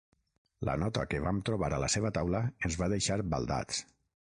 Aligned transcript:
La 0.69 0.73
nota 0.83 1.03
que 1.11 1.19
vam 1.25 1.41
trobar 1.51 1.69
a 1.77 1.79
la 1.85 1.91
seva 1.97 2.13
taula 2.17 2.43
ens 2.71 2.81
va 2.83 2.91
deixar 2.97 3.21
baldats. 3.37 3.87